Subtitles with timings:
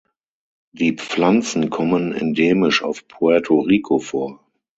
[0.71, 4.43] Die Pflanzen kommen endemisch auf Puerto Rico vor.